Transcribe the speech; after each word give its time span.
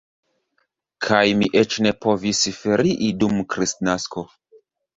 Kaj 1.07 1.19
mi 1.41 1.49
eĉ 1.61 1.77
ne 1.87 1.93
povis 2.07 2.43
ferii 2.63 3.13
dum 3.23 3.39
Kristnasko. 3.55 4.29